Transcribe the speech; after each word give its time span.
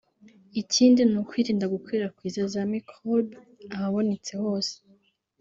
Ikindi 0.61 1.01
ni 1.09 1.17
ukwirinda 1.21 1.65
gukwirakwiza 1.73 2.41
za 2.53 2.61
microbe 2.71 3.33
ahabonetse 3.73 4.31
hose 4.43 4.73